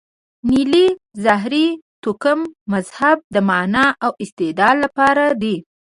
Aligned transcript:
نیلې، 0.49 0.85
زهیر، 1.23 1.69
توکم، 2.03 2.39
مهذب 2.71 3.17
د 3.33 3.35
معنا 3.49 3.85
او 4.05 4.11
استعمال 4.23 4.75
لپاره 4.85 5.25
دي. 5.41 5.55